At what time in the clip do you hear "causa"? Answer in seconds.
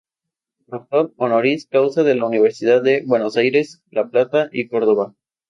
1.67-2.01